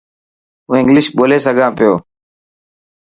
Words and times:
هون 0.67 0.75
انگلش 0.81 1.07
ٻولي 1.15 1.37
سکان 1.45 1.71
پيو. 1.77 1.93